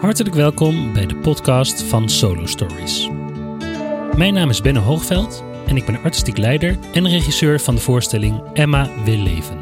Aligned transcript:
Hartelijk 0.00 0.34
welkom 0.34 0.92
bij 0.92 1.06
de 1.06 1.16
podcast 1.16 1.82
van 1.82 2.08
Solo 2.08 2.46
Stories. 2.46 3.08
Mijn 4.16 4.34
naam 4.34 4.50
is 4.50 4.60
Benno 4.60 4.80
Hoogveld 4.80 5.44
en 5.66 5.76
ik 5.76 5.86
ben 5.86 6.02
artistiek 6.02 6.36
leider 6.36 6.78
en 6.92 7.08
regisseur 7.08 7.60
van 7.60 7.74
de 7.74 7.80
voorstelling 7.80 8.40
Emma 8.52 8.88
wil 9.04 9.16
leven. 9.16 9.58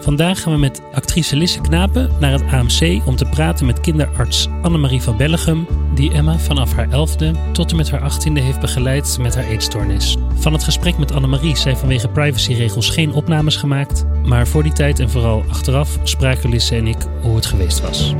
Vandaag 0.00 0.40
gaan 0.40 0.52
we 0.52 0.58
met 0.58 0.82
actrice 0.92 1.36
Lisse 1.36 1.60
Knapen 1.60 2.10
naar 2.20 2.32
het 2.32 2.42
AMC 2.42 3.06
om 3.06 3.16
te 3.16 3.24
praten 3.24 3.66
met 3.66 3.80
kinderarts 3.80 4.48
Annemarie 4.62 5.02
van 5.02 5.16
Bellegem, 5.16 5.66
die 5.94 6.12
Emma 6.12 6.38
vanaf 6.38 6.72
haar 6.72 6.90
elfde 6.90 7.32
tot 7.52 7.70
en 7.70 7.76
met 7.76 7.90
haar 7.90 8.00
achttiende 8.00 8.40
heeft 8.40 8.60
begeleid 8.60 9.18
met 9.20 9.34
haar 9.34 9.48
eetstoornis. 9.48 10.16
Van 10.34 10.52
het 10.52 10.64
gesprek 10.64 10.98
met 10.98 11.12
Annemarie 11.12 11.56
zijn 11.56 11.76
vanwege 11.76 12.08
privacyregels 12.08 12.90
geen 12.90 13.12
opnames 13.12 13.56
gemaakt, 13.56 14.04
maar 14.24 14.46
voor 14.46 14.62
die 14.62 14.72
tijd 14.72 14.98
en 14.98 15.10
vooral 15.10 15.44
achteraf 15.48 15.98
spraken 16.02 16.50
Lisse 16.50 16.76
en 16.76 16.86
ik 16.86 17.06
hoe 17.22 17.36
het 17.36 17.46
geweest 17.46 17.80
was. 17.80 18.14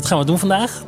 Wat 0.00 0.08
gaan 0.08 0.18
we 0.18 0.24
doen 0.24 0.38
vandaag? 0.38 0.82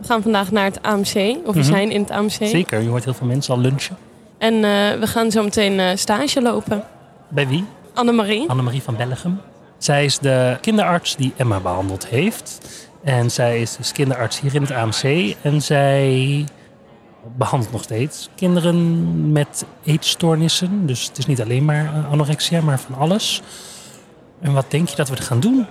We 0.00 0.06
gaan 0.06 0.22
vandaag 0.22 0.50
naar 0.50 0.64
het 0.64 0.82
AMC, 0.82 1.36
of 1.46 1.54
we 1.54 1.60
Mhm. 1.60 1.62
zijn 1.62 1.90
in 1.90 2.00
het 2.00 2.10
AMC. 2.10 2.30
Zeker, 2.30 2.80
je 2.80 2.88
hoort 2.88 3.04
heel 3.04 3.14
veel 3.14 3.26
mensen 3.26 3.54
al 3.54 3.60
lunchen. 3.60 3.96
En 4.38 4.54
eh, 4.54 4.98
we 5.00 5.06
gaan 5.06 5.30
zo 5.30 5.42
meteen 5.42 5.80
eh, 5.80 5.96
stage 5.96 6.42
lopen. 6.42 6.84
Bij 7.28 7.48
wie? 7.48 7.64
Annemarie. 7.94 8.48
Annemarie 8.48 8.82
van 8.82 8.96
Bellegem. 8.96 9.40
Zij 9.78 10.04
is 10.04 10.18
de 10.18 10.56
kinderarts 10.60 11.16
die 11.16 11.32
Emma 11.36 11.60
behandeld 11.60 12.06
heeft. 12.06 12.58
En 13.04 13.30
zij 13.30 13.60
is 13.60 13.76
dus 13.76 13.92
kinderarts 13.92 14.40
hier 14.40 14.54
in 14.54 14.62
het 14.62 14.70
AMC. 14.70 15.34
En 15.42 15.62
zij 15.62 16.44
behandelt 17.36 17.72
nog 17.72 17.82
steeds 17.82 18.28
kinderen 18.34 19.32
met 19.32 19.64
eetstoornissen. 19.84 20.86
Dus 20.86 21.06
het 21.06 21.18
is 21.18 21.26
niet 21.26 21.40
alleen 21.42 21.64
maar 21.64 21.84
eh, 21.94 22.10
anorexia, 22.12 22.60
maar 22.60 22.80
van 22.80 22.94
alles. 22.98 23.42
En 24.40 24.52
wat 24.52 24.70
denk 24.70 24.88
je 24.88 24.96
dat 24.96 25.08
we 25.08 25.16
er 25.16 25.22
gaan 25.22 25.40
doen? 25.40 25.66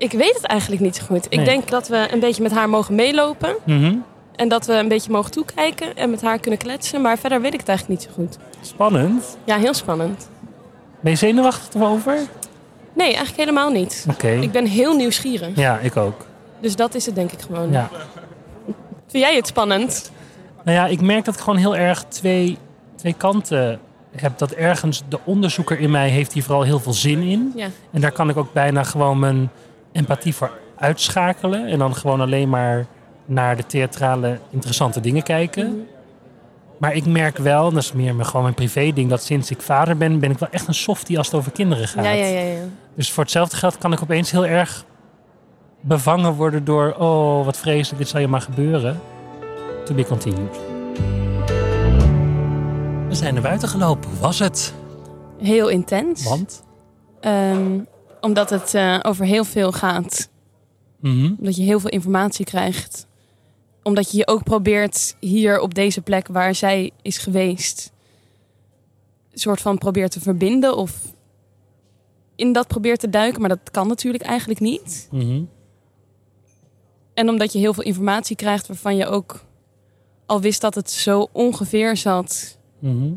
Ik 0.00 0.12
weet 0.12 0.34
het 0.34 0.44
eigenlijk 0.44 0.82
niet 0.82 0.96
zo 0.96 1.04
goed. 1.04 1.24
Ik 1.28 1.36
Nee. 1.36 1.44
denk 1.44 1.68
dat 1.68 1.88
we 1.88 2.08
een 2.12 2.20
beetje 2.20 2.42
met 2.42 2.52
haar 2.52 2.68
mogen 2.68 2.94
meelopen. 2.94 3.54
Mhm. 3.64 3.94
En 4.36 4.48
dat 4.48 4.66
we 4.66 4.72
een 4.72 4.88
beetje 4.88 5.10
mogen 5.10 5.30
toekijken 5.30 5.96
en 5.96 6.10
met 6.10 6.22
haar 6.22 6.38
kunnen 6.38 6.60
kletsen. 6.60 7.00
Maar 7.00 7.18
verder 7.18 7.40
weet 7.40 7.52
ik 7.54 7.60
het 7.60 7.68
eigenlijk 7.68 8.00
niet 8.00 8.08
zo 8.10 8.14
goed. 8.22 8.36
Spannend. 8.60 9.36
Ja, 9.44 9.56
heel 9.56 9.74
spannend. 9.74 10.28
Ben 11.00 11.12
je 11.12 11.18
zenuwachtig 11.18 11.74
erover? 11.80 12.14
Nee, 12.92 13.06
eigenlijk 13.06 13.36
helemaal 13.36 13.70
niet. 13.70 14.06
Oké. 14.10 14.28
Ik 14.30 14.52
ben 14.52 14.66
heel 14.66 14.96
nieuwsgierig. 14.96 15.56
Ja, 15.56 15.78
ik 15.78 15.96
ook. 15.96 16.26
Dus 16.60 16.76
dat 16.76 16.94
is 16.94 17.06
het 17.06 17.14
denk 17.14 17.32
ik 17.32 17.40
gewoon. 17.40 17.72
Ja. 17.72 17.88
Vind 19.06 19.24
jij 19.24 19.36
het 19.36 19.46
spannend? 19.46 20.10
Nou 20.64 20.76
ja, 20.76 20.86
ik 20.86 21.00
merk 21.00 21.24
dat 21.24 21.34
ik 21.34 21.40
gewoon 21.40 21.58
heel 21.58 21.76
erg 21.76 22.04
twee, 22.08 22.58
twee 22.96 23.14
kanten 23.14 23.80
heb. 24.16 24.38
Dat 24.38 24.50
ergens 24.50 25.02
de 25.08 25.18
onderzoeker 25.24 25.78
in 25.80 25.90
mij 25.90 26.08
heeft 26.08 26.32
hier 26.32 26.42
vooral 26.42 26.62
heel 26.62 26.80
veel 26.80 26.92
zin 26.92 27.22
in. 27.22 27.52
Ja. 27.56 27.66
En 27.92 28.00
daar 28.00 28.12
kan 28.12 28.28
ik 28.28 28.36
ook 28.36 28.52
bijna 28.52 28.82
gewoon 28.84 29.18
mijn 29.18 29.50
empathie 29.92 30.34
voor 30.34 30.50
uitschakelen. 30.76 31.66
En 31.66 31.78
dan 31.78 31.94
gewoon 31.94 32.20
alleen 32.20 32.48
maar 32.48 32.86
naar 33.24 33.56
de 33.56 33.66
theatrale 33.66 34.38
interessante 34.50 35.00
dingen 35.00 35.22
kijken. 35.22 35.66
Mhm. 35.66 35.78
Maar 36.78 36.94
ik 36.94 37.06
merk 37.06 37.36
wel, 37.38 37.68
en 37.68 37.74
dat 37.74 37.82
is 37.82 37.92
meer 37.92 38.14
mijn- 38.14 38.26
gewoon 38.26 38.42
mijn 38.42 38.54
privé 38.54 38.92
ding, 38.94 39.10
dat 39.10 39.22
sinds 39.22 39.50
ik 39.50 39.60
vader 39.62 39.96
ben, 39.96 40.18
ben 40.18 40.30
ik 40.30 40.38
wel 40.38 40.48
echt 40.50 40.68
een 40.68 40.74
softie 40.74 41.18
als 41.18 41.26
het 41.26 41.36
over 41.36 41.52
kinderen 41.52 41.88
gaat. 41.88 42.04
Ja, 42.04 42.10
ja, 42.10 42.26
ja, 42.26 42.40
ja. 42.40 42.60
Dus 42.94 43.12
voor 43.12 43.22
hetzelfde 43.22 43.56
geld 43.56 43.78
kan 43.78 43.92
ik 43.92 44.02
opeens 44.02 44.30
heel 44.30 44.46
erg 44.46 44.84
bevangen 45.80 46.32
worden 46.34 46.64
door, 46.64 46.94
oh 46.98 47.44
wat 47.44 47.56
vreselijk, 47.56 47.98
dit 47.98 48.08
zal 48.08 48.20
je 48.20 48.28
maar 48.28 48.40
gebeuren. 48.40 49.00
To 49.84 49.94
be 49.94 50.04
continued. 50.04 50.58
We 53.08 53.14
zijn 53.16 53.34
naar 53.34 53.42
buiten 53.42 53.68
gelopen. 53.68 54.10
Hoe 54.10 54.18
was 54.18 54.38
het? 54.38 54.74
Heel 55.38 55.68
intens. 55.68 56.24
Want? 56.24 56.62
Ehm, 57.20 57.78
omdat 58.20 58.50
het 58.50 58.74
eh, 58.74 58.98
over 59.02 59.24
heel 59.24 59.44
veel 59.44 59.72
gaat. 59.72 60.30
Mhm. 61.00 61.34
Omdat 61.38 61.56
je 61.56 61.62
heel 61.62 61.80
veel 61.80 61.90
informatie 61.90 62.44
krijgt. 62.44 63.06
Omdat 63.82 64.10
je 64.10 64.16
je 64.16 64.26
ook 64.26 64.42
probeert 64.42 65.16
hier 65.20 65.60
op 65.60 65.74
deze 65.74 66.00
plek 66.00 66.26
waar 66.26 66.54
zij 66.54 66.90
is 67.02 67.18
geweest. 67.18 67.92
Een 69.32 69.38
soort 69.38 69.60
van 69.60 69.78
probeert 69.78 70.12
te 70.12 70.20
verbinden 70.20 70.76
of 70.76 71.14
in 72.36 72.52
dat 72.52 72.68
probeert 72.68 73.00
te 73.00 73.10
duiken. 73.10 73.40
Maar 73.40 73.48
dat 73.48 73.70
kan 73.70 73.88
natuurlijk 73.88 74.24
eigenlijk 74.24 74.60
niet. 74.60 75.08
Mhm. 75.10 75.42
En 77.14 77.28
omdat 77.28 77.52
je 77.52 77.58
heel 77.58 77.74
veel 77.74 77.84
informatie 77.84 78.36
krijgt 78.36 78.66
waarvan 78.66 78.96
je 78.96 79.06
ook 79.06 79.44
al 80.26 80.40
wist 80.40 80.60
dat 80.60 80.74
het 80.74 80.90
zo 80.90 81.28
ongeveer 81.32 81.96
zat. 81.96 82.58
Mhm. 82.78 83.12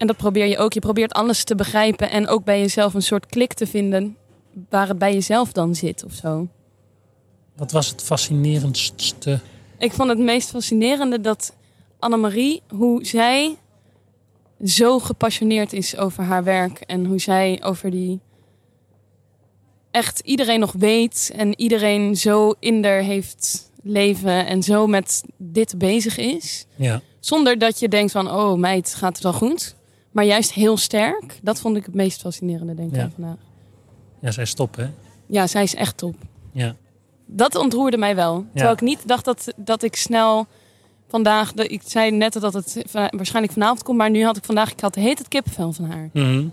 En 0.00 0.06
dat 0.06 0.16
probeer 0.16 0.46
je 0.46 0.58
ook. 0.58 0.72
Je 0.72 0.80
probeert 0.80 1.12
alles 1.12 1.44
te 1.44 1.54
begrijpen 1.54 2.10
en 2.10 2.28
ook 2.28 2.44
bij 2.44 2.60
jezelf 2.60 2.94
een 2.94 3.02
soort 3.02 3.26
klik 3.26 3.52
te 3.52 3.66
vinden 3.66 4.16
waar 4.68 4.88
het 4.88 4.98
bij 4.98 5.12
jezelf 5.12 5.52
dan 5.52 5.74
zit 5.74 6.04
of 6.04 6.12
zo. 6.12 6.48
Wat 7.56 7.72
was 7.72 7.88
het 7.88 8.02
fascinerendste? 8.02 9.40
Ik 9.78 9.92
vond 9.92 10.08
het 10.08 10.18
meest 10.18 10.50
fascinerende 10.50 11.20
dat 11.20 11.54
Annemarie, 11.98 12.62
hoe 12.68 13.04
zij 13.06 13.56
zo 14.64 14.98
gepassioneerd 14.98 15.72
is 15.72 15.96
over 15.96 16.24
haar 16.24 16.44
werk. 16.44 16.80
En 16.80 17.04
hoe 17.04 17.20
zij 17.20 17.60
over 17.62 17.90
die 17.90 18.20
echt 19.90 20.20
iedereen 20.20 20.60
nog 20.60 20.72
weet. 20.72 21.32
En 21.36 21.60
iedereen 21.60 22.16
zo 22.16 22.54
in 22.58 22.82
der 22.82 23.02
heeft 23.02 23.70
leven 23.82 24.46
en 24.46 24.62
zo 24.62 24.86
met 24.86 25.22
dit 25.36 25.78
bezig 25.78 26.16
is. 26.16 26.66
Ja. 26.76 27.00
Zonder 27.18 27.58
dat 27.58 27.78
je 27.78 27.88
denkt 27.88 28.12
van, 28.12 28.30
oh 28.30 28.58
meid, 28.58 28.94
gaat 28.94 29.14
het 29.14 29.22
wel 29.22 29.32
goed? 29.32 29.78
Maar 30.10 30.24
juist 30.24 30.52
heel 30.52 30.76
sterk. 30.76 31.38
Dat 31.42 31.60
vond 31.60 31.76
ik 31.76 31.84
het 31.86 31.94
meest 31.94 32.20
fascinerende, 32.20 32.74
denk 32.74 32.90
ik, 32.90 32.96
Ja. 32.96 33.10
vandaag. 33.14 33.36
Ja, 34.20 34.30
zij 34.30 34.44
stoppen. 34.44 34.84
hè? 34.84 34.90
Ja, 35.26 35.46
zij 35.46 35.62
is 35.62 35.74
echt 35.74 35.96
top. 35.96 36.14
Ja. 36.52 36.74
Dat 37.26 37.54
ontroerde 37.54 37.96
mij 37.96 38.14
wel. 38.14 38.44
Terwijl 38.52 38.74
ik 38.74 38.80
niet 38.80 39.08
dacht 39.08 39.24
dat, 39.24 39.52
dat 39.56 39.82
ik 39.82 39.96
snel 39.96 40.46
vandaag... 41.08 41.54
Ik 41.54 41.82
zei 41.84 42.10
net 42.10 42.32
dat 42.32 42.52
het 42.52 42.82
waarschijnlijk 43.10 43.52
vanavond 43.52 43.82
komt. 43.82 43.98
Maar 43.98 44.10
nu 44.10 44.24
had 44.24 44.36
ik 44.36 44.44
vandaag... 44.44 44.70
Ik 44.72 44.80
had 44.80 44.94
heet 44.94 45.18
het 45.18 45.28
kippenvel 45.28 45.72
van 45.72 45.84
haar. 45.84 46.10
Mhm. 46.12 46.44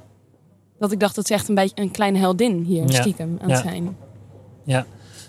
Dat 0.79 0.91
ik 0.91 0.99
dacht, 0.99 1.15
dat 1.15 1.27
ze 1.27 1.33
echt 1.33 1.47
een 1.49 1.55
beetje 1.55 1.81
een 1.81 1.91
kleine 1.91 2.17
heldin 2.17 2.63
hier 2.63 2.83
Ja. 2.91 3.01
stiekem 3.01 3.37
aan 3.41 3.49
het 3.49 3.59
zijn. 3.61 3.97
Ja. 4.63 4.85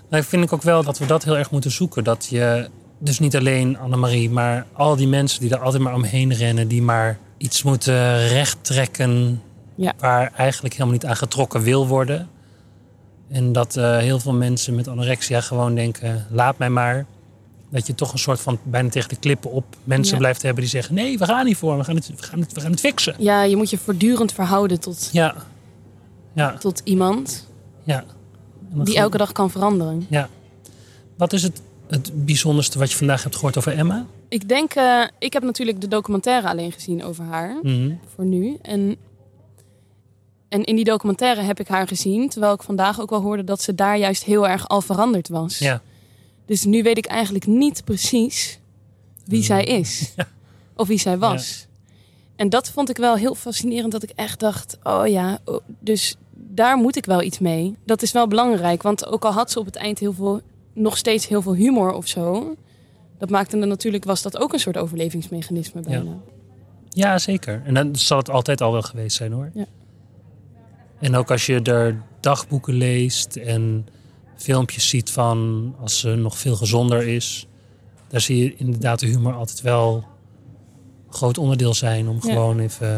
Nou, 0.09 0.23
vind 0.23 0.45
ik 0.45 0.53
ook 0.53 0.63
wel 0.63 0.83
dat 0.83 0.99
we 0.99 1.07
dat 1.07 1.25
heel 1.25 1.37
erg 1.37 1.51
moeten 1.51 1.71
zoeken. 1.71 2.05
Dat 2.05 2.27
je 2.27 2.69
dus 2.99 3.19
niet 3.19 3.37
alleen 3.37 3.79
Annemarie, 3.79 4.31
maar 4.31 4.67
al 4.73 4.97
die 4.97 5.09
mensen 5.09 5.41
die 5.41 5.51
er 5.51 5.61
altijd 5.61 5.83
maar 5.83 5.95
omheen 5.95 6.33
rennen, 6.35 6.69
die 6.69 6.83
maar 6.83 7.19
iets 7.39 7.63
moeten 7.63 8.29
rechttrekken 8.29 9.43
Ja. 9.75 9.93
waar 9.99 10.33
eigenlijk 10.37 10.75
helemaal 10.75 10.95
niet 10.95 11.07
aan 11.07 11.17
getrokken 11.17 11.63
wil 11.63 11.87
worden. 11.87 12.29
En 13.29 13.53
dat 13.53 13.77
eh, 13.77 13.97
heel 13.97 14.19
veel 14.21 14.33
mensen 14.33 14.75
met 14.75 14.89
anorexia 14.89 15.41
gewoon 15.41 15.75
denken, 15.75 16.27
laat 16.31 16.59
mij 16.59 16.71
maar. 16.71 17.07
Dat 17.71 17.87
je 17.87 17.95
toch 17.95 18.13
een 18.13 18.19
soort 18.19 18.41
van 18.41 18.59
bijna 18.63 18.89
tegen 18.89 19.09
de 19.09 19.17
klippen 19.17 19.51
op 19.51 19.65
mensen 19.85 20.13
Ja. 20.15 20.19
blijft 20.19 20.43
hebben 20.43 20.63
die 20.63 20.71
zeggen, 20.73 20.95
nee, 20.95 21.19
we 21.19 21.25
gaan 21.25 21.45
niet 21.45 21.57
voor, 21.57 21.77
we 21.79 21.85
gaan 21.85 21.95
het, 21.95 22.07
we 22.17 22.23
gaan 22.23 22.41
het, 22.41 22.53
we 22.53 22.61
gaan 22.61 22.71
het 22.71 22.81
fixen. 22.81 23.15
Ja, 23.19 23.43
je 23.43 23.57
moet 23.57 23.71
je 23.71 23.79
voortdurend 23.79 24.33
verhouden 24.33 24.81
tot, 24.81 25.09
Ja. 25.13 25.35
Ja. 26.33 26.57
tot 26.59 26.81
iemand 26.85 27.47
Ja. 27.85 28.05
Die 28.75 28.97
elke 28.97 29.17
dag 29.19 29.33
kan 29.33 29.51
veranderen. 29.51 30.07
Ja. 30.09 30.29
Wat 31.17 31.33
is 31.33 31.43
het, 31.43 31.61
het 31.89 32.25
bijzonderste 32.25 32.79
wat 32.79 32.91
je 32.91 32.97
vandaag 32.97 33.23
hebt 33.23 33.35
gehoord 33.35 33.57
over 33.59 33.73
Emma? 33.73 34.07
Ik 34.29 34.49
denk, 34.49 34.75
eh, 34.75 35.03
ik 35.19 35.33
heb 35.33 35.43
natuurlijk 35.43 35.81
de 35.81 35.89
documentaire 35.89 36.49
alleen 36.49 36.73
gezien 36.73 37.05
over 37.05 37.25
haar. 37.25 37.59
Mhm. 37.63 37.93
voor 38.15 38.25
nu. 38.25 38.59
En, 38.63 38.97
en 40.49 40.65
in 40.65 40.77
die 40.77 40.85
documentaire 40.85 41.41
heb 41.41 41.61
ik 41.61 41.69
haar 41.69 41.87
gezien. 41.87 42.29
Terwijl 42.29 42.53
ik 42.53 42.63
vandaag 42.63 43.01
ook 43.01 43.11
wel 43.11 43.21
hoorde 43.21 43.45
dat 43.45 43.63
ze 43.63 43.75
daar 43.75 43.99
juist 43.99 44.25
heel 44.25 44.49
erg 44.49 44.69
al 44.69 44.81
veranderd 44.81 45.29
was. 45.29 45.59
Ja. 45.59 45.83
Dus 46.47 46.65
nu 46.65 46.83
weet 46.83 46.99
ik 46.99 47.07
eigenlijk 47.07 47.47
niet 47.47 47.85
precies 47.85 48.59
wie 49.25 49.43
zij 49.43 49.65
is. 49.65 50.13
Ja. 50.17 50.29
Of 50.75 50.89
wie 50.89 50.99
zij 50.99 51.19
was. 51.19 51.67
En 52.37 52.49
dat 52.49 52.71
vond 52.71 52.89
ik 52.89 52.97
wel 52.97 53.17
heel 53.17 53.35
fascinerend. 53.35 53.93
Dat 53.93 54.03
ik 54.03 54.11
echt 54.15 54.41
dacht, 54.41 54.79
oh 54.83 55.07
ja, 55.07 55.39
dus 55.79 56.17
daar 56.33 56.77
moet 56.77 56.97
ik 56.97 57.07
wel 57.07 57.23
iets 57.23 57.39
mee. 57.39 57.77
Dat 57.85 58.03
is 58.03 58.13
wel 58.13 58.27
belangrijk. 58.29 58.83
Want 58.83 59.07
ook 59.07 59.25
al 59.25 59.33
had 59.33 59.51
ze 59.51 59.59
op 59.59 59.67
het 59.67 59.77
eind 59.77 59.99
heel 59.99 60.13
veel, 60.13 60.41
nog 60.73 60.97
steeds 60.97 61.29
heel 61.29 61.43
veel 61.43 61.55
humor 61.55 61.93
of 61.93 62.07
zo. 62.07 62.57
Dat 63.19 63.31
maakte 63.31 63.59
dan 63.59 63.69
natuurlijk, 63.69 64.05
was 64.05 64.23
dat 64.23 64.39
ook 64.39 64.53
een 64.53 64.59
soort 64.59 64.77
overlevingsmechanisme 64.77 65.81
bijna. 65.81 66.17
Ja, 66.89 67.19
zeker. 67.19 67.63
En 67.65 67.75
dan 67.75 67.97
zal 67.97 68.19
het 68.19 68.31
altijd 68.31 68.61
al 68.61 68.73
wel 68.73 68.83
geweest 68.83 69.17
zijn 69.17 69.33
hoor. 69.33 69.51
Ja. 69.55 69.67
En 71.01 71.17
ook 71.17 71.31
als 71.31 71.47
je 71.47 71.63
er 71.63 72.03
dagboeken 72.21 72.75
leest 72.75 73.37
en 73.37 73.87
filmpjes 74.37 74.89
ziet 74.89 75.11
van 75.11 75.75
als 75.81 75.99
ze 75.99 76.15
nog 76.15 76.39
veel 76.39 76.57
gezonder 76.57 77.07
is. 77.07 77.47
Daar 78.09 78.21
zie 78.21 78.37
je 78.45 78.57
inderdaad 78.57 79.01
de 79.01 79.07
humor 79.07 79.35
altijd 79.35 79.61
wel 79.61 79.95
een 81.07 81.13
groot 81.15 81.39
onderdeel 81.39 81.75
zijn. 81.75 82.09
Om 82.09 82.15
Ja. 82.23 82.33
gewoon 82.33 82.59
even 82.59 82.89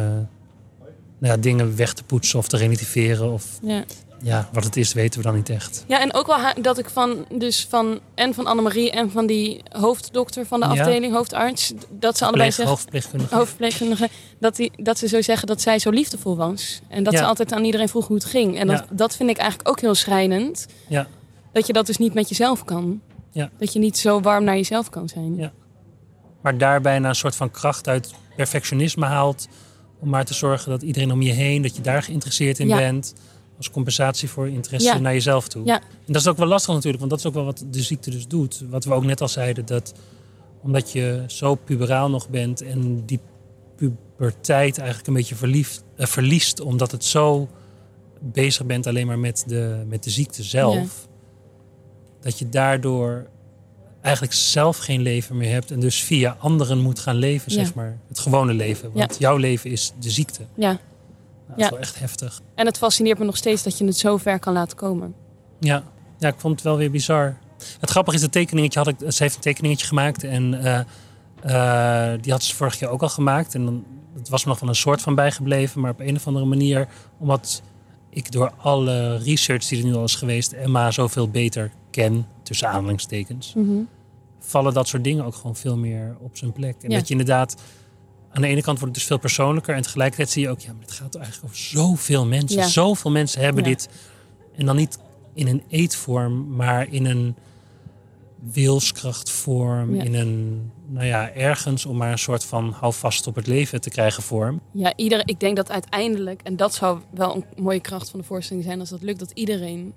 nou 1.19 1.35
ja, 1.35 1.37
dingen 1.37 1.77
weg 1.77 1.93
te 1.93 2.05
poetsen 2.05 2.39
of 2.39 2.49
te 2.49 2.57
relativeren. 2.57 3.33
Of 3.33 3.59
Ja. 3.63 3.85
Ja, 4.23 4.49
wat 4.53 4.65
het 4.65 4.77
is 4.77 4.93
weten 4.93 5.21
we 5.21 5.27
dan 5.27 5.35
niet 5.35 5.49
echt. 5.49 5.85
Ja, 5.89 6.01
en 6.01 6.15
ook 6.15 6.27
wel 6.27 6.39
dat 6.63 6.79
ik 6.79 6.89
van, 6.91 7.27
dus 7.35 7.67
van, 7.69 8.01
en 8.15 8.35
van 8.35 8.47
Annemarie 8.47 8.91
en 8.91 9.11
van 9.11 9.27
die 9.27 9.63
hoofddokter 9.73 10.47
van 10.47 10.61
de 10.61 10.67
Ja. 10.67 10.73
afdeling, 10.73 11.13
hoofdarts, 11.15 11.73
dat 11.91 12.19
ze 12.19 12.25
allebei 12.25 12.45
zeggen, 12.51 12.67
hoofdverpleegkundige. 12.67 13.35
hoofdverpleegkundige, 13.35 14.09
dat, 14.41 14.57
die, 14.57 14.73
dat 14.77 14.99
ze 14.99 15.09
zo 15.09 15.21
zeggen 15.23 15.47
dat 15.47 15.61
zij 15.61 15.79
zo 15.79 15.91
liefdevol 15.91 16.37
was. 16.37 16.81
En 16.89 17.03
dat 17.05 17.13
Ja. 17.13 17.19
ze 17.19 17.25
altijd 17.25 17.53
aan 17.53 17.65
iedereen 17.65 17.89
vroeg 17.89 18.07
hoe 18.07 18.17
het 18.17 18.25
ging. 18.25 18.59
En 18.59 18.67
dat, 18.67 18.79
Ja. 18.79 18.87
dat 18.97 19.17
vind 19.17 19.31
ik 19.31 19.37
eigenlijk 19.37 19.69
ook 19.69 19.81
heel 19.81 19.95
schrijnend. 19.95 20.67
Ja. 20.89 21.07
dat 21.53 21.67
je 21.67 21.73
dat 21.73 21.87
dus 21.87 21.97
niet 21.97 22.15
met 22.15 22.29
jezelf 22.29 22.65
kan. 22.65 23.01
Ja. 23.31 23.51
Dat 23.59 23.73
je 23.73 23.79
niet 23.79 23.99
zo 23.99 24.21
warm 24.21 24.45
naar 24.45 24.57
jezelf 24.57 24.91
kan 24.91 25.09
zijn. 25.09 25.37
Ja. 25.37 25.53
Maar 26.43 26.59
daarbij 26.59 26.97
een 26.97 27.15
soort 27.15 27.37
van 27.37 27.51
kracht 27.51 27.89
uit 27.89 28.11
perfectionisme 28.37 29.07
haalt. 29.07 29.49
Om 30.01 30.09
maar 30.09 30.25
te 30.25 30.35
zorgen 30.35 30.71
dat 30.71 30.83
iedereen 30.83 31.13
om 31.13 31.23
je 31.23 31.33
heen, 31.33 31.63
dat 31.63 31.77
je 31.77 31.83
daar 31.83 32.03
geïnteresseerd 32.03 32.59
in 32.59 32.69
bent. 32.69 33.15
Als 33.61 33.71
compensatie 33.71 34.29
voor 34.29 34.49
interesse 34.49 34.89
Ja. 34.89 34.99
naar 34.99 35.13
jezelf 35.13 35.49
toe. 35.49 35.65
Ja. 35.65 35.81
En 35.81 36.13
dat 36.13 36.21
is 36.21 36.27
ook 36.29 36.37
wel 36.37 36.47
lastig 36.47 36.75
natuurlijk, 36.75 36.99
want 36.99 37.11
dat 37.11 37.19
is 37.21 37.27
ook 37.27 37.35
wel 37.35 37.45
wat 37.45 37.65
de 37.71 37.83
ziekte 37.83 38.11
dus 38.11 38.27
doet. 38.27 38.63
Wat 38.71 38.85
we 38.85 38.93
ook 38.95 39.05
net 39.05 39.21
al 39.21 39.29
zeiden, 39.29 39.67
dat 39.67 39.93
omdat 40.63 40.93
je 40.93 41.25
zo 41.27 41.55
puberaal 41.55 42.11
nog 42.11 42.29
bent 42.29 42.63
en 42.63 43.05
die 43.07 43.21
puberteit 43.77 44.79
eigenlijk 44.79 45.09
een 45.09 45.15
beetje 45.15 45.35
verliefd, 45.35 45.85
eh, 45.97 46.07
verliest, 46.07 46.61
omdat 46.61 46.91
het 46.91 47.05
zo 47.05 47.49
bezig 48.21 48.67
bent 48.67 48.87
alleen 48.87 49.07
maar 49.07 49.19
met 49.19 49.45
de, 49.47 49.85
met 49.89 50.05
de 50.05 50.11
ziekte 50.11 50.43
zelf. 50.43 51.09
Dat 52.21 52.39
je 52.39 52.49
daardoor 52.49 53.27
eigenlijk 54.01 54.35
zelf 54.35 54.79
geen 54.79 55.01
leven 55.01 55.37
meer 55.37 55.53
hebt 55.53 55.71
en 55.71 55.81
dus 55.81 56.03
via 56.03 56.37
anderen 56.39 56.79
moet 56.79 56.99
gaan 56.99 57.17
leven, 57.17 57.51
zeg 57.53 57.75
maar. 57.75 57.99
Het 58.09 58.19
gewone 58.19 58.55
leven. 58.55 58.91
Want 58.93 59.17
jouw 59.19 59.37
leven 59.37 59.71
is 59.71 59.93
de 59.99 60.11
ziekte. 60.11 60.43
Ja. 60.55 60.81
Dat 61.51 61.59
is 61.59 61.65
Ja. 61.65 61.71
wel 61.71 61.79
echt 61.79 61.99
heftig. 61.99 62.41
En 62.55 62.67
het 62.67 62.79
fascineert 62.79 63.19
me 63.19 63.25
nog 63.25 63.37
steeds 63.37 63.63
dat 63.63 63.79
je 63.79 63.85
het 63.85 63.97
zo 63.97 64.17
ver 64.17 64.39
kan 64.39 64.53
laten 64.53 64.77
komen. 64.77 65.15
Ja. 65.61 65.83
ja, 66.19 66.29
ik 66.29 66.35
vond 66.39 66.55
het 66.55 66.63
wel 66.63 66.77
weer 66.77 66.91
bizar. 66.91 67.37
Het 67.81 67.91
grappige 67.91 68.17
is, 68.17 68.23
het 68.23 68.33
tekeningetje 68.33 68.79
had 68.79 68.89
ik, 68.89 68.97
ze 69.13 69.23
heeft 69.23 69.35
een 69.35 69.41
tekeningetje 69.41 69.87
gemaakt 69.87 70.25
en 70.25 70.55
eh, 70.65 70.79
eh, 72.13 72.21
die 72.21 72.33
had 72.33 72.43
ze 72.43 72.55
vorig 72.57 72.79
jaar 72.79 72.91
ook 72.91 73.03
al 73.03 73.09
gemaakt. 73.09 73.55
En 73.55 73.65
dan, 73.65 73.85
het 74.15 74.29
was 74.29 74.45
me 74.45 74.51
nog 74.51 74.61
wel 74.61 74.69
een 74.69 74.75
soort 74.75 75.01
van 75.03 75.15
bijgebleven, 75.15 75.81
maar 75.81 75.91
op 75.91 76.01
een 76.01 76.17
of 76.17 76.27
andere 76.27 76.47
manier, 76.47 76.89
omdat 77.19 77.63
ik 78.11 78.33
door 78.33 78.53
alle 78.57 79.17
research 79.17 79.65
die 79.69 79.79
er 79.79 79.85
nu 79.85 79.95
al 79.95 80.05
is 80.05 80.15
geweest, 80.15 80.53
Emma 80.53 80.91
zoveel 80.91 81.29
beter 81.29 81.71
ken, 81.91 82.27
tussen 82.43 82.69
aanhalingstekens, 82.69 83.55
vallen 84.39 84.75
dat 84.75 84.89
soort 84.89 85.05
dingen 85.05 85.25
ook 85.25 85.35
gewoon 85.35 85.57
veel 85.57 85.77
meer 85.77 86.17
op 86.21 86.37
zijn 86.37 86.53
plek. 86.53 86.77
En 86.83 86.91
Ja. 86.91 86.97
dat 86.99 87.07
je 87.07 87.13
inderdaad, 87.13 87.55
aan 88.33 88.43
de 88.43 88.49
ene 88.49 88.63
kant 88.63 88.79
wordt 88.79 88.85
het 88.85 88.95
dus 88.95 89.05
veel 89.05 89.19
persoonlijker 89.19 89.75
en 89.75 89.83
tegelijkertijd 89.83 90.31
zie 90.31 90.43
je 90.43 90.49
ook, 90.51 90.61
ja, 90.61 90.73
maar 90.73 90.83
het 90.83 90.91
gaat 90.93 91.15
eigenlijk 91.15 91.45
over 91.45 91.57
zoveel 91.65 92.27
mensen. 92.27 92.59
Ja. 92.61 92.67
Zoveel 92.69 93.11
mensen 93.11 93.41
hebben 93.43 93.63
Ja. 93.65 93.69
dit. 93.69 93.89
En 94.57 94.67
dan 94.67 94.77
niet 94.77 94.99
in 95.35 95.47
een 95.47 95.63
eetvorm, 95.69 96.57
maar 96.57 96.93
in 96.93 97.05
een 97.07 97.35
wilskrachtvorm, 98.53 99.95
Ja. 99.95 100.03
in 100.03 100.15
een, 100.15 100.71
nou 100.87 101.07
ja, 101.07 101.31
ergens 101.33 101.87
om 101.87 101.97
maar 101.97 102.13
een 102.13 102.19
soort 102.19 102.45
van 102.45 102.71
hou 102.73 102.93
vast 102.93 103.27
op 103.27 103.35
het 103.35 103.47
leven 103.47 103.81
te 103.81 103.91
krijgen 103.91 104.23
vorm. 104.23 104.61
Ja, 104.73 104.93
ieder, 104.97 105.23
ik 105.29 105.41
denk 105.41 105.57
dat 105.57 105.71
uiteindelijk, 105.71 106.41
en 106.43 106.57
dat 106.57 106.75
zou 106.75 107.01
wel 107.11 107.35
een 107.35 107.45
mooie 107.63 107.81
kracht 107.81 108.11
van 108.11 108.21
de 108.21 108.27
voorstelling 108.27 108.65
zijn 108.65 108.81
als 108.81 108.89
dat 108.89 109.03
lukt, 109.03 109.19
dat 109.19 109.31
iedereen 109.35 109.93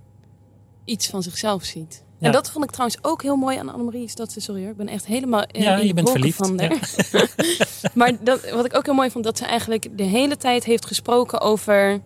iets 0.85 1.07
van 1.07 1.23
zichzelf 1.23 1.63
ziet. 1.63 2.03
En 2.25 2.31
dat 2.31 2.51
vond 2.51 2.63
ik 2.63 2.71
trouwens 2.71 2.97
ook 3.01 3.21
heel 3.21 3.35
mooi 3.35 3.57
aan 3.57 3.69
Annemarie. 3.69 4.03
Is 4.03 4.15
dat 4.15 4.31
ze, 4.31 4.39
sorry 4.39 4.61
hoor, 4.61 4.71
ik 4.71 4.77
ben 4.77 4.87
echt 4.87 5.05
helemaal 5.05 5.45
in, 5.51 5.61
Ja, 5.61 5.77
in 5.77 5.87
je 5.87 5.93
bent 5.93 6.09
verliefd, 6.09 6.37
van 6.37 6.55
maar 7.93 8.11
dat, 8.23 8.49
wat 8.49 8.65
ik 8.65 8.75
ook 8.75 8.85
heel 8.85 8.93
mooi 8.93 9.11
vond, 9.11 9.23
dat 9.23 9.37
ze 9.37 9.45
eigenlijk 9.45 9.87
de 9.97 10.03
hele 10.03 10.37
tijd 10.37 10.63
heeft 10.63 10.85
gesproken 10.85 11.41
over 11.41 12.01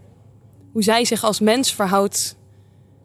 hoe 0.72 0.84
zij 0.84 1.06
zich 1.06 1.24
als 1.24 1.40
mens 1.40 1.74
verhoudt 1.74 2.36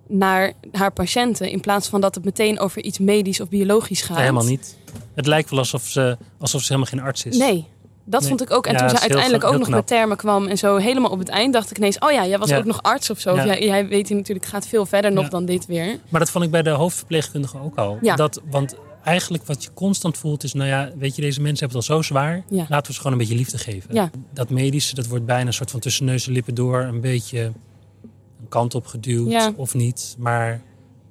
naar 0.08 0.52
haar 0.72 0.92
patiënten. 0.92 1.50
In 1.50 1.60
plaats 1.60 1.88
van 1.88 2.00
dat 2.00 2.14
het 2.14 2.24
meteen 2.24 2.58
over 2.58 2.82
iets 2.82 2.98
medisch 2.98 3.40
of 3.40 3.48
biologisch 3.48 4.00
gaat. 4.00 4.16
Nee, 4.16 4.26
helemaal 4.26 4.44
niet. 4.44 4.76
Het 5.14 5.26
lijkt 5.26 5.50
wel 5.50 5.58
alsof 5.58 5.82
ze, 5.82 6.16
alsof 6.38 6.60
ze 6.60 6.66
helemaal 6.72 6.90
geen 6.90 7.00
arts 7.00 7.24
is. 7.24 7.36
Nee, 7.36 7.66
dat 8.04 8.20
Nee. 8.20 8.28
vond 8.28 8.42
ik 8.42 8.50
ook. 8.50 8.66
En 8.66 8.72
Ja, 8.72 8.78
toen 8.78 8.88
ze 8.88 8.94
heel 8.94 9.02
uiteindelijk 9.02 9.44
ook 9.44 9.58
nog 9.58 9.68
met 9.68 9.86
termen 9.86 10.16
kwam 10.16 10.46
en 10.46 10.58
zo 10.58 10.76
helemaal 10.76 11.10
op 11.10 11.18
het 11.18 11.28
eind, 11.28 11.52
dacht 11.52 11.70
ik 11.70 11.76
ineens: 11.78 11.98
oh 11.98 12.10
ja, 12.12 12.26
jij 12.26 12.38
was 12.38 12.48
Ja. 12.48 12.56
ook 12.58 12.64
nog 12.64 12.82
arts 12.82 13.10
of 13.10 13.18
zo. 13.20 13.34
Ja. 13.34 13.40
Of 13.40 13.44
jij, 13.46 13.64
jij 13.64 13.88
weet 13.88 14.08
hier 14.08 14.16
natuurlijk, 14.16 14.44
het 14.46 14.54
gaat 14.54 14.66
veel 14.66 14.86
verder 14.86 15.12
nog 15.12 15.28
dan 15.28 15.44
dit 15.44 15.66
weer. 15.66 15.98
Maar 16.08 16.20
dat 16.20 16.30
vond 16.30 16.44
ik 16.44 16.50
bij 16.50 16.62
de 16.62 16.70
hoofdverpleegkundige 16.70 17.60
ook 17.60 17.76
al. 17.76 17.98
Dat, 18.16 18.40
want 18.50 18.74
eigenlijk 19.04 19.46
wat 19.46 19.62
je 19.64 19.68
constant 19.74 20.16
voelt 20.18 20.44
is, 20.44 20.52
nou 20.52 20.68
ja, 20.68 20.90
weet 20.98 21.16
je, 21.16 21.22
deze 21.22 21.40
mensen 21.40 21.58
hebben 21.66 21.78
het 21.82 21.90
al 21.90 21.96
zo 21.96 22.02
zwaar. 22.02 22.44
Laten 22.48 22.86
we 22.86 22.92
ze 22.92 22.96
gewoon 22.98 23.12
een 23.12 23.18
beetje 23.18 23.34
liefde 23.34 23.58
geven. 23.58 24.10
Dat 24.34 24.50
medische, 24.50 24.94
dat 24.94 25.06
wordt 25.06 25.26
bijna 25.26 25.46
een 25.46 25.52
soort 25.52 25.70
van 25.70 25.80
tussen 25.80 26.04
neus 26.04 26.26
en 26.26 26.32
lippen 26.32 26.54
door 26.54 26.80
een 26.80 27.00
beetje 27.00 27.40
een 27.40 28.48
kant 28.48 28.74
op 28.74 28.86
geduwd 28.86 29.52
of 29.56 29.74
niet. 29.74 30.14
Maar 30.18 30.62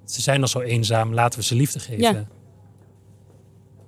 ze 0.06 0.22
zijn 0.22 0.42
al 0.42 0.48
zo 0.48 0.60
eenzaam, 0.60 1.14
laten 1.14 1.40
we 1.40 1.46
ze 1.46 1.56
liefde 1.56 1.80
geven. 1.80 2.28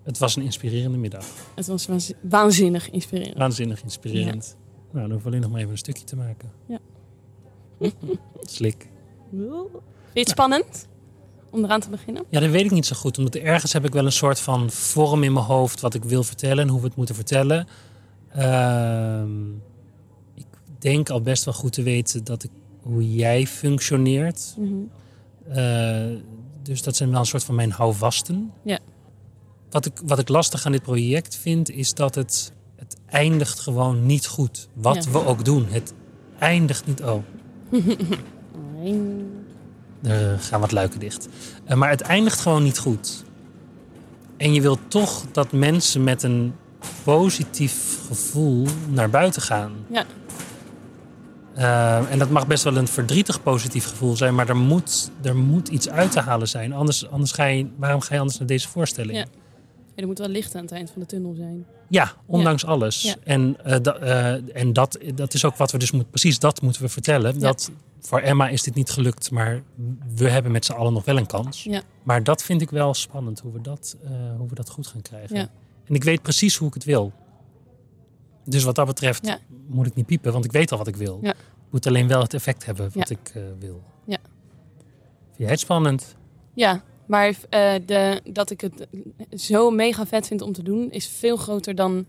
Het 0.03 0.17
was 0.17 0.35
een 0.35 0.43
inspirerende 0.43 0.97
middag. 0.97 1.25
Het 1.55 1.67
was 1.67 1.85
waanz- 1.87 2.11
waanzinnig 2.21 2.89
inspirerend. 2.89 3.37
Waanzinnig 3.37 3.83
inspirerend. 3.83 4.57
Nou, 4.91 5.01
dan 5.07 5.11
hoeven 5.11 5.19
we 5.21 5.27
alleen 5.27 5.41
nog 5.41 5.49
maar 5.51 5.59
even 5.59 5.71
een 5.71 5.77
stukje 5.77 6.03
te 6.03 6.15
maken. 6.15 6.51
Ja. 6.67 6.79
Slik. 8.41 8.89
Vind 9.29 9.71
je 10.13 10.19
het 10.19 10.29
spannend 10.29 10.87
om 11.49 11.63
eraan 11.63 11.79
te 11.79 11.89
beginnen? 11.89 12.23
Ja, 12.29 12.39
dat 12.39 12.49
weet 12.49 12.65
ik 12.65 12.71
niet 12.71 12.85
zo 12.85 12.95
goed. 12.95 13.17
Omdat 13.17 13.35
ergens 13.35 13.73
heb 13.73 13.85
ik 13.85 13.93
wel 13.93 14.05
een 14.05 14.11
soort 14.11 14.39
van 14.39 14.69
vorm 14.71 15.23
in 15.23 15.33
mijn 15.33 15.45
hoofd 15.45 15.79
wat 15.79 15.93
ik 15.93 16.03
wil 16.03 16.23
vertellen 16.23 16.63
en 16.63 16.69
hoe 16.69 16.79
we 16.81 16.87
het 16.87 16.95
moeten 16.95 17.15
vertellen. 17.15 17.67
Ehm, 18.29 19.49
ik 20.33 20.45
denk 20.79 21.09
al 21.09 21.21
best 21.21 21.43
wel 21.45 21.53
goed 21.53 21.71
te 21.73 21.83
weten 21.83 22.23
dat 22.23 22.43
ik, 22.43 22.51
hoe 22.81 23.13
jij 23.15 23.47
functioneert. 23.47 24.55
Mhm. 24.57 24.73
Eh, 25.57 26.17
dus 26.61 26.81
dat 26.83 26.95
zijn 26.95 27.09
wel 27.11 27.19
een 27.19 27.25
soort 27.25 27.43
van 27.43 27.55
mijn 27.55 27.71
houvasten. 27.71 28.51
Ja. 28.63 28.79
Wat 29.73 29.85
ik, 29.85 30.01
wat 30.05 30.19
ik 30.19 30.29
lastig 30.29 30.65
aan 30.65 30.71
dit 30.71 30.81
project 30.81 31.35
vind, 31.35 31.69
is 31.69 31.93
dat 31.93 32.15
het, 32.15 32.53
het 32.75 32.95
eindigt 33.05 33.59
gewoon 33.59 34.05
niet 34.05 34.27
goed. 34.27 34.67
Wat 34.73 35.03
Ja. 35.05 35.11
we 35.11 35.25
ook 35.25 35.45
doen, 35.45 35.65
het 35.69 35.93
eindigt 36.39 36.85
niet. 36.85 37.01
Oh, 37.03 37.23
er 40.03 40.39
gaan 40.39 40.59
wat 40.59 40.71
luiken 40.71 40.99
dicht. 40.99 41.27
Eh, 41.65 41.77
maar 41.77 41.89
het 41.89 42.01
eindigt 42.01 42.39
gewoon 42.39 42.63
niet 42.63 42.77
goed. 42.79 43.23
En 44.37 44.53
je 44.53 44.61
wilt 44.61 44.79
toch 44.87 45.25
dat 45.31 45.51
mensen 45.51 46.03
met 46.03 46.23
een 46.23 46.53
positief 47.03 47.99
gevoel 48.07 48.67
naar 48.89 49.09
buiten 49.09 49.41
gaan. 49.41 49.71
Ja. 49.89 50.05
Eh, 51.55 52.11
en 52.11 52.19
dat 52.19 52.29
mag 52.29 52.47
best 52.47 52.63
wel 52.63 52.75
een 52.77 52.87
verdrietig 52.87 53.43
positief 53.43 53.85
gevoel 53.87 54.15
zijn, 54.15 54.35
maar 54.35 54.49
er 54.49 54.55
moet, 54.57 55.11
er 55.21 55.35
moet 55.35 55.67
iets 55.67 55.89
uit 55.89 56.11
te 56.11 56.19
halen 56.19 56.47
zijn. 56.47 56.73
Anders, 56.73 57.09
anders 57.09 57.31
ga 57.31 57.45
je, 57.45 57.67
waarom 57.77 58.01
ga 58.01 58.13
je 58.13 58.19
anders 58.19 58.39
naar 58.39 58.47
deze 58.47 58.67
voorstelling? 58.69 59.17
Ja. 59.17 59.25
Er 59.95 60.07
moet 60.07 60.17
wel 60.19 60.27
licht 60.27 60.55
aan 60.55 60.61
het 60.61 60.71
eind 60.71 60.91
van 60.91 61.01
de 61.01 61.07
tunnel 61.07 61.33
zijn. 61.33 61.65
Ja, 61.89 62.13
ondanks 62.25 62.65
alles. 62.65 63.01
Ja. 63.01 63.15
En, 63.23 63.57
eh, 63.63 63.79
da- 63.81 63.95
eh, 63.97 64.61
en 64.61 64.73
dat, 64.73 64.97
dat 65.15 65.33
is 65.33 65.45
ook 65.45 65.55
wat 65.55 65.71
we 65.71 65.77
dus 65.77 65.91
moeten, 65.91 66.09
precies 66.09 66.39
dat 66.39 66.61
moeten 66.61 66.81
we 66.81 66.89
vertellen. 66.89 67.39
Dat 67.39 67.71
voor 67.99 68.19
Emma 68.19 68.49
is 68.49 68.63
dit 68.63 68.75
niet 68.75 68.89
gelukt, 68.89 69.31
maar 69.31 69.61
we 70.15 70.29
hebben 70.29 70.51
met 70.51 70.65
z'n 70.65 70.71
allen 70.71 70.93
nog 70.93 71.05
wel 71.05 71.17
een 71.17 71.25
kans. 71.25 71.63
Ja. 71.63 71.81
Maar 72.03 72.23
dat 72.23 72.43
vind 72.43 72.61
ik 72.61 72.69
wel 72.69 72.93
spannend, 72.93 73.39
hoe 73.39 73.51
we 73.51 73.61
dat, 73.61 73.95
eh, 74.03 74.11
hoe 74.37 74.47
we 74.49 74.55
dat 74.55 74.69
goed 74.69 74.87
gaan 74.87 75.01
krijgen. 75.01 75.35
Ja. 75.35 75.49
En 75.85 75.95
ik 75.95 76.03
weet 76.03 76.21
precies 76.21 76.55
hoe 76.55 76.67
ik 76.67 76.73
het 76.73 76.83
wil. 76.83 77.11
Dus 78.45 78.63
wat 78.63 78.75
dat 78.75 78.85
betreft 78.85 79.37
moet 79.67 79.85
ik 79.87 79.95
niet 79.95 80.05
piepen, 80.05 80.31
want 80.33 80.45
ik 80.45 80.51
weet 80.51 80.71
al 80.71 80.77
wat 80.77 80.87
ik 80.87 80.95
wil. 80.95 81.19
Ja. 81.21 81.31
Ik 81.31 81.79
moet 81.79 81.87
alleen 81.87 82.07
wel 82.07 82.21
het 82.21 82.33
effect 82.33 82.65
hebben 82.65 82.89
wat 82.93 83.09
ik 83.09 83.33
wil. 83.59 83.81
Ja. 84.05 84.17
Vind 85.25 85.37
jij 85.37 85.49
het 85.49 85.59
spannend? 85.59 86.15
Ja, 86.53 86.83
maar 87.05 87.35
eh, 87.49 87.73
de, 87.85 88.21
dat 88.23 88.49
ik 88.49 88.61
het 88.61 88.87
zo 89.41 89.69
mega 89.71 90.05
vet 90.05 90.27
vind 90.27 90.41
om 90.41 90.51
te 90.51 90.63
doen, 90.63 90.91
is 90.91 91.07
veel 91.07 91.37
groter 91.37 91.75
dan 91.75 92.05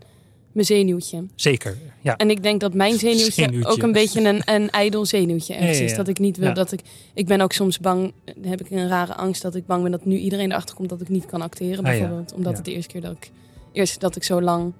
mijn 0.52 0.66
zenuwtje. 0.66 1.24
Zeker, 1.34 1.78
ja. 2.00 2.16
En 2.16 2.30
ik 2.30 2.42
denk 2.42 2.60
dat 2.60 2.74
mijn 2.74 2.98
zenuwtje, 2.98 3.30
Zenuwtje. 3.32 3.70
ook 3.70 3.82
een 3.82 3.92
beetje 3.92 4.20
een, 4.20 4.42
een 4.44 4.70
ijdel 4.70 5.06
zenuwtje 5.06 5.54
ergens 5.54 5.78
Ja, 5.78 5.84
ja, 5.84 5.90
is. 5.90 5.96
Dat 5.96 6.08
ik 6.08 6.18
niet 6.18 6.36
wil 6.36 6.54
dat 6.54 6.72
ik... 6.72 6.80
Ik 7.14 7.26
ben 7.26 7.40
ook 7.40 7.52
soms 7.52 7.78
bang, 7.78 8.12
heb 8.42 8.60
ik 8.60 8.70
een 8.70 8.88
rare 8.88 9.14
angst 9.14 9.42
dat 9.42 9.54
ik 9.54 9.66
bang 9.66 9.82
ben 9.82 9.90
dat 9.90 10.04
nu 10.04 10.16
iedereen 10.16 10.50
erachter 10.50 10.76
komt 10.76 10.88
dat 10.88 11.00
ik 11.00 11.08
niet 11.08 11.26
kan 11.26 11.42
acteren. 11.42 11.78
Ah. 11.78 11.84
Bijvoorbeeld, 11.84 12.32
omdat 12.32 12.56
het 12.56 12.64
de 12.64 12.72
eerste 12.72 12.92
keer 12.92 13.00
dat 13.00 13.12
ik, 13.12 13.30
eerst 13.72 14.00
dat 14.00 14.16
ik 14.16 14.22
zo 14.22 14.42
lang 14.42 14.72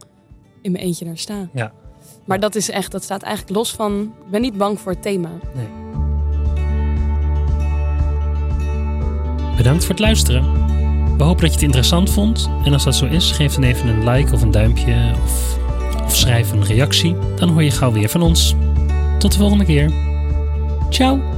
in 0.63 0.73
mijn 0.73 0.85
eentje 0.85 1.05
daar 1.05 1.19
sta. 1.19 1.49
Ja. 1.53 1.73
Maar 2.25 2.41
dat 2.41 2.55
is 2.55 2.71
echt, 2.71 2.93
dat 2.93 3.03
staat 3.03 3.23
eigenlijk 3.23 3.57
los 3.57 3.73
van, 3.73 4.15
ik 4.25 4.31
ben 4.31 4.41
niet 4.41 4.57
bang 4.57 4.81
voor 4.81 4.93
het 4.93 5.03
thema. 5.03 5.31
Nee. 5.55 5.84
Bedankt 9.57 9.85
voor 9.85 9.95
het 9.95 10.05
luisteren. 10.05 10.43
We 11.17 11.25
hopen 11.25 11.41
dat 11.41 11.51
je 11.51 11.57
het 11.57 11.63
interessant 11.63 12.11
vond. 12.11 12.51
En 12.65 12.73
als 12.73 12.85
dat 12.85 12.95
zo 12.95 13.07
is, 13.07 13.31
geef 13.31 13.55
dan 13.55 13.63
even 13.63 13.89
een 13.89 14.09
like 14.09 14.33
of 14.33 14.43
een 14.43 14.51
duimpje 14.51 15.13
of, 15.25 15.59
of 16.05 16.17
schrijf 16.17 16.53
een 16.53 16.65
reactie. 16.65 17.17
Dan 17.37 17.49
hoor 17.49 17.63
je 17.63 17.71
gauw 17.71 17.93
weer 17.93 18.09
van 18.09 18.23
ons. 18.23 18.55
Tot 19.19 19.33
de 19.33 19.39
volgende 19.39 19.65
keer. 19.65 19.91
Ciao! 20.91 21.34